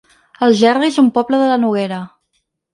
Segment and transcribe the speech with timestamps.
[0.47, 2.03] Algerri es un poble de la Noguera